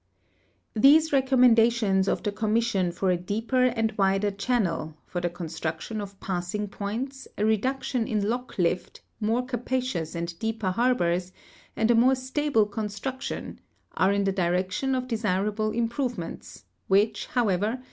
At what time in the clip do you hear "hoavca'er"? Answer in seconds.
17.27-17.79